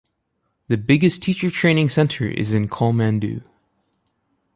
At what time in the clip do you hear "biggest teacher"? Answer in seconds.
0.77-1.51